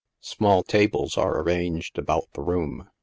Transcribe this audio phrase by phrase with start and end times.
[0.23, 2.89] Small tables are arranged about the room.